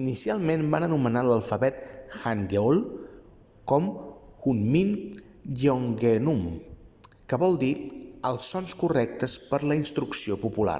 inicialment 0.00 0.62
va 0.74 0.78
anomenar 0.84 1.22
l'alfabet 1.26 1.80
hangeul 2.20 2.78
com 3.72 3.90
hunmin 4.46 4.94
jeongeum 5.64 6.40
que 7.32 7.40
vol 7.44 7.60
dir 7.64 7.70
els 8.30 8.48
sons 8.54 8.72
correctes 8.84 9.34
per 9.50 9.60
a 9.66 9.70
la 9.74 9.78
instrucció 9.82 10.40
popular 10.48 10.78